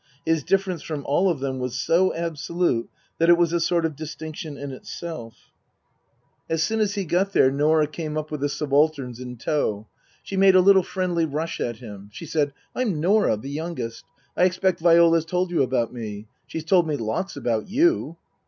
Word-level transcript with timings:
His 0.25 0.41
dif 0.43 0.65
ference 0.65 0.83
from 0.83 1.05
all 1.05 1.29
of 1.29 1.41
them 1.41 1.59
was 1.59 1.77
so 1.77 2.11
absolute 2.15 2.89
that 3.19 3.29
it 3.29 3.37
was 3.37 3.53
a 3.53 3.59
sort 3.59 3.85
of 3.85 3.95
distinction 3.95 4.57
in 4.57 4.71
itself. 4.71 5.51
134 6.47 6.47
Tasker 6.47 6.47
Jevons 6.47 6.47
As 6.49 6.63
soon 6.63 6.79
as 6.79 6.95
he 6.95 7.05
got 7.05 7.33
there 7.33 7.51
Norah 7.55 7.85
came 7.85 8.17
up 8.17 8.31
with 8.31 8.41
the 8.41 8.47
subal 8.47 8.91
terns 8.91 9.19
in 9.19 9.37
tow. 9.37 9.85
She 10.23 10.35
made 10.35 10.55
a 10.55 10.59
little 10.59 10.81
friendly 10.81 11.25
rush 11.25 11.59
at 11.61 11.77
him. 11.77 12.09
She 12.11 12.25
said," 12.25 12.51
I'm 12.75 12.99
Norah, 12.99 13.37
the 13.37 13.51
youngest. 13.51 14.03
I 14.35 14.45
expect 14.45 14.79
Viola's 14.79 15.23
told 15.23 15.51
you 15.51 15.61
about 15.61 15.93
me. 15.93 16.25
She's 16.47 16.65
told 16.65 16.87
me 16.87 16.97
lots 16.97 17.35
about 17.37 17.69
you." 17.69 18.17